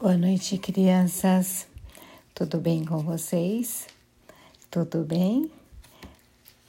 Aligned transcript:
Boa 0.00 0.16
noite, 0.16 0.56
crianças. 0.58 1.66
Tudo 2.32 2.60
bem 2.60 2.84
com 2.84 2.98
vocês? 2.98 3.88
Tudo 4.70 5.02
bem? 5.02 5.50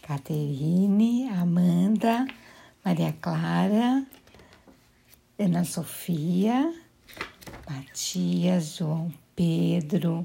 Caterine, 0.00 1.28
Amanda, 1.30 2.24
Maria 2.84 3.12
Clara, 3.20 4.06
Ana 5.36 5.64
Sofia, 5.64 6.72
Matias, 7.68 8.76
João 8.76 9.12
Pedro. 9.34 10.24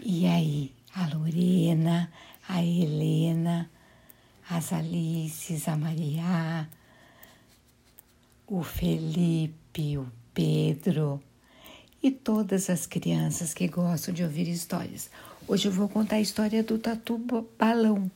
E 0.00 0.24
aí, 0.28 0.72
a 0.94 1.08
Lorena, 1.16 2.12
a 2.48 2.62
Helena, 2.62 3.68
as 4.48 4.72
Alices, 4.72 5.66
a 5.66 5.76
Maria, 5.76 6.68
o 8.48 8.62
Felipe, 8.62 9.98
o 9.98 10.06
Pedro 10.32 11.20
e 12.00 12.12
todas 12.12 12.70
as 12.70 12.86
crianças 12.86 13.52
que 13.52 13.66
gostam 13.66 14.14
de 14.14 14.22
ouvir 14.22 14.48
histórias. 14.48 15.10
Hoje 15.48 15.66
eu 15.66 15.72
vou 15.72 15.88
contar 15.88 16.16
a 16.16 16.20
história 16.20 16.62
do 16.62 16.78
Tatu 16.78 17.18
Balão, 17.58 18.08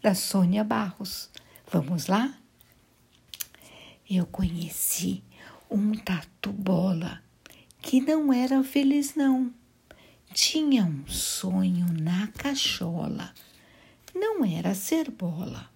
da 0.00 0.14
Sônia 0.14 0.62
Barros. 0.62 1.28
Vamos 1.68 2.06
lá? 2.06 2.38
Eu 4.08 4.24
conheci 4.26 5.24
um 5.68 5.92
tatu 5.94 6.52
bola 6.52 7.20
que 7.82 8.00
não 8.00 8.32
era 8.32 8.62
feliz, 8.62 9.16
não. 9.16 9.52
Tinha 10.32 10.84
um 10.84 11.04
sonho 11.08 11.86
na 11.92 12.28
cachola. 12.28 13.34
Não 14.14 14.44
era 14.44 14.76
ser 14.76 15.10
bola, 15.10 15.68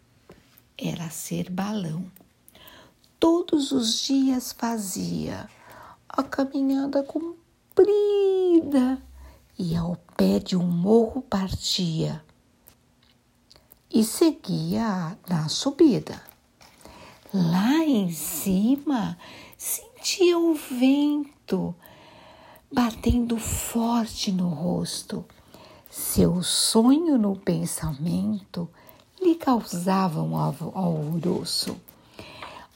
era 0.78 1.11
ser 1.11 1.50
balão 1.50 2.09
todos 3.20 3.70
os 3.70 4.02
dias 4.02 4.52
fazia 4.52 5.47
a 6.09 6.23
caminhada 6.23 7.02
comprida 7.02 7.38
e 9.58 9.77
ao 9.77 9.97
pé 10.17 10.39
de 10.39 10.56
um 10.56 10.67
morro 10.67 11.20
partia 11.20 12.25
e 13.92 14.03
seguia 14.03 15.19
na 15.28 15.48
subida. 15.50 16.22
Lá 17.33 17.84
em 17.84 18.11
cima 18.11 19.19
sentia 19.59 20.39
o 20.39 20.55
vento 20.55 21.75
batendo 22.72 23.37
forte 23.37 24.33
no 24.33 24.48
rosto. 24.48 25.27
Seu 25.91 26.42
sonho 26.42 27.19
no 27.19 27.37
pensamento 27.37 28.66
lhe 29.20 29.34
causava 29.34 30.22
um 30.22 30.37
alvoroço 30.37 31.77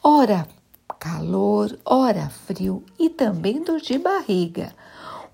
ora 0.05 0.47
calor, 1.01 1.79
ora 1.83 2.29
frio 2.29 2.85
e 2.99 3.09
também 3.09 3.63
dor 3.63 3.81
de 3.81 3.99
barriga, 3.99 4.75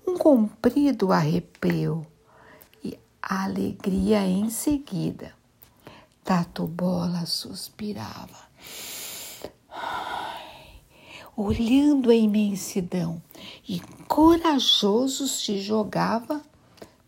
um 0.07 0.17
comprido 0.17 1.11
arrepio 1.11 2.07
e 2.81 2.97
alegria 3.21 4.25
em 4.25 4.49
seguida. 4.49 5.33
Tato 6.23 6.65
Bola 6.67 7.25
suspirava, 7.25 8.49
olhando 11.35 12.09
a 12.09 12.15
imensidão 12.15 13.21
e 13.67 13.81
corajoso 14.07 15.27
se 15.27 15.61
jogava 15.61 16.41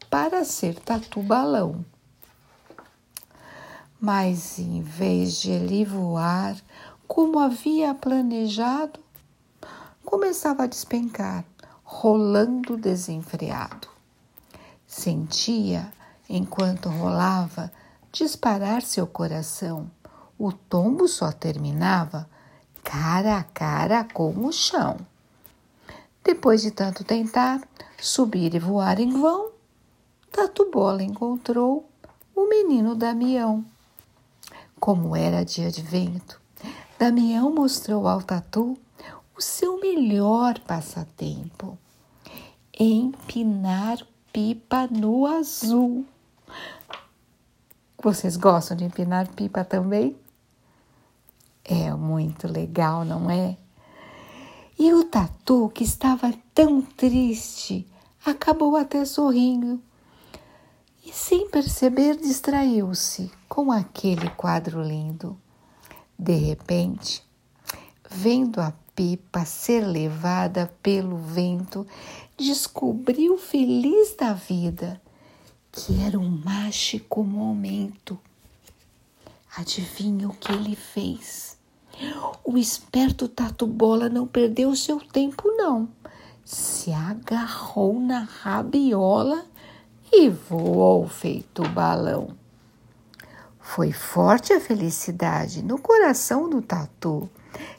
para 0.10 0.44
ser 0.44 0.76
tatu 0.76 1.22
balão. 1.22 1.86
Mas 4.00 4.60
em 4.60 4.82
vez 4.82 5.40
de 5.40 5.52
ele 5.52 5.86
voar, 5.86 6.58
como 7.08 7.40
havia 7.40 7.94
planejado, 7.94 9.00
começava 10.04 10.64
a 10.64 10.68
despencar, 10.68 11.46
rolando 11.84 12.78
desenfreado. 12.78 13.88
Sentia, 14.88 15.92
enquanto 16.30 16.90
rolava, 16.90 17.72
disparar 18.12 18.82
seu 18.82 19.08
coração. 19.08 19.90
O 20.38 20.52
tombo 20.52 21.08
só 21.08 21.32
terminava 21.32 22.30
cara 22.84 23.38
a 23.38 23.44
cara 23.44 24.04
com 24.04 24.32
o 24.46 24.52
chão. 24.52 24.98
Depois 26.24 26.62
de 26.62 26.72
tanto 26.72 27.04
tentar, 27.04 27.62
subir 28.00 28.54
e 28.54 28.60
voar 28.60 29.00
em 29.00 29.10
vão, 29.20 29.52
Tatu 30.32 30.70
Bola 30.72 31.04
encontrou 31.04 31.90
o 32.36 32.48
menino 32.48 32.96
Damião. 32.96 33.66
Como 34.80 35.16
era 35.16 35.44
dia 35.44 35.72
de 35.72 35.82
vento, 35.82 36.42
Damião 37.04 37.54
mostrou 37.54 38.08
ao 38.08 38.22
Tatu 38.22 38.78
o 39.38 39.42
seu 39.42 39.78
melhor 39.78 40.58
passatempo: 40.60 41.78
empinar 42.80 43.98
pipa 44.32 44.88
no 44.88 45.26
azul. 45.26 46.06
Vocês 48.02 48.38
gostam 48.38 48.78
de 48.78 48.86
empinar 48.86 49.28
pipa 49.34 49.66
também? 49.66 50.16
É 51.66 51.94
muito 51.94 52.48
legal, 52.48 53.04
não 53.04 53.30
é? 53.30 53.58
E 54.80 54.94
o 54.94 55.04
Tatu, 55.04 55.70
que 55.76 55.84
estava 55.84 56.34
tão 56.56 56.82
triste, 56.82 57.86
acabou 58.26 58.78
até 58.78 59.04
sorrindo 59.04 59.78
e, 61.06 61.12
sem 61.12 61.50
perceber, 61.50 62.16
distraiu-se 62.16 63.30
com 63.50 63.74
aquele 63.74 64.30
quadro 64.30 64.82
lindo. 64.82 65.43
De 66.18 66.36
repente, 66.36 67.24
vendo 68.10 68.60
a 68.60 68.74
pipa 68.96 69.46
ser 69.46 69.82
levada 69.82 70.72
pelo 70.82 71.18
vento, 71.18 71.86
descobriu 72.38 73.38
feliz 73.38 74.16
da 74.16 74.34
vida 74.34 75.02
que 75.74 76.00
era 76.04 76.20
um 76.20 76.30
mágico 76.30 77.24
momento. 77.24 78.20
Adivinha 79.58 80.28
o 80.30 80.34
que 80.34 80.52
ele 80.52 80.76
fez? 80.76 81.58
O 82.44 82.58
esperto 82.58 83.28
Tatu 83.28 83.66
Bola 83.66 84.08
não 84.08 84.28
perdeu 84.28 84.76
seu 84.76 85.00
tempo, 85.00 85.48
não. 85.58 85.90
Se 86.46 86.92
agarrou 86.92 88.00
na 88.00 88.20
rabiola 88.20 89.46
e 90.12 90.30
voou 90.30 91.08
feito 91.08 91.68
balão. 91.70 92.36
Foi 93.76 93.92
forte 93.92 94.54
a 94.54 94.60
felicidade 94.60 95.64
no 95.64 95.80
coração 95.80 96.48
do 96.48 96.62
tatu, 96.62 97.28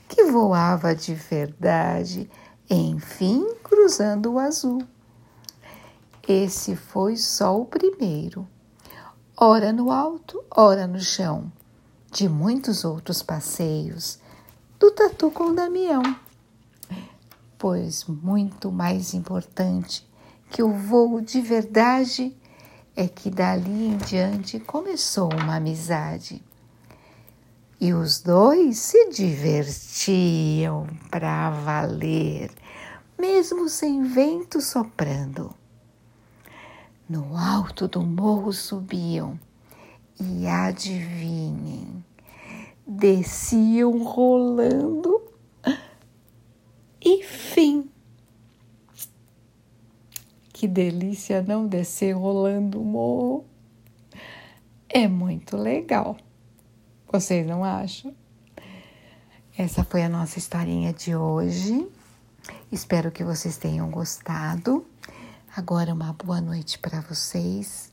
que 0.09 0.25
voava 0.25 0.93
de 0.93 1.15
verdade, 1.15 2.29
enfim 2.69 3.55
cruzando 3.63 4.33
o 4.33 4.39
azul. 4.41 4.83
Esse 6.27 6.75
foi 6.75 7.17
só 7.17 7.57
o 7.57 7.65
primeiro, 7.65 8.45
ora 9.37 9.73
no 9.73 9.93
alto, 9.93 10.43
ora 10.51 10.85
no 10.89 10.99
chão, 10.99 11.53
de 12.11 12.29
muitos 12.29 12.85
outros 12.85 13.23
passeios 13.23 14.19
do 14.81 14.91
tatu 14.91 15.31
com 15.31 15.55
Damião. 15.55 16.03
Pois 17.57 18.05
muito 18.07 18.73
mais 18.73 19.15
importante 19.15 20.05
que 20.51 20.61
o 20.61 20.73
voo 20.73 21.21
de 21.21 21.41
verdade 21.41 22.37
é 22.97 23.09
que 23.09 23.29
dali 23.31 23.87
em 23.87 23.97
diante 23.97 24.61
começou 24.61 25.33
uma 25.33 25.57
amizade. 25.57 26.43
E 27.81 27.93
os 27.93 28.21
dois 28.21 28.79
se 28.79 29.11
divertiam 29.11 30.87
para 31.11 31.51
valer, 31.51 32.51
mesmo 33.19 33.69
sem 33.69 34.05
vento 34.05 34.61
soprando. 34.61 35.53
No 37.09 37.37
alto 37.37 37.87
do 37.89 38.01
morro 38.03 38.53
subiam 38.53 39.39
e 40.19 40.47
adivinhem, 40.47 42.05
desciam 42.87 44.03
rolando 44.03 45.21
e 47.05 47.23
fim. 47.23 47.91
Que 50.55 50.69
delícia 50.69 51.43
não 51.43 51.67
descer 51.67 52.13
rolando 52.13 52.81
o 52.81 52.85
morro. 52.85 53.45
É 54.89 55.09
muito 55.09 55.57
legal. 55.57 56.17
Vocês 57.11 57.45
não 57.45 57.65
acham? 57.65 58.15
Essa 59.59 59.83
foi 59.83 60.05
a 60.05 60.09
nossa 60.09 60.39
historinha 60.39 60.93
de 60.93 61.17
hoje. 61.17 61.91
Espero 62.71 63.11
que 63.11 63.25
vocês 63.25 63.57
tenham 63.57 63.91
gostado. 63.91 64.87
Agora, 65.57 65.93
uma 65.93 66.13
boa 66.13 66.41
noite 66.41 66.79
para 66.79 67.01
vocês. 67.01 67.93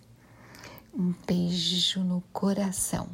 Um 0.93 1.15
beijo 1.25 2.03
no 2.03 2.21
coração. 2.31 3.09